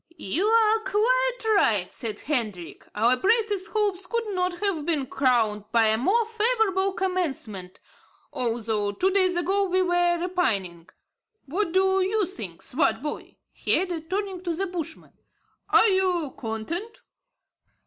[0.17, 5.89] "You are quite right," said Hendrik; "our brightest hopes could not have been crowned by
[5.89, 7.79] a more favourable commencement,
[8.33, 10.89] although two days ago we were repining.
[11.45, 15.13] What do you say, Swartboy?" he added, turning to the Bushman;
[15.69, 17.03] "are you content?"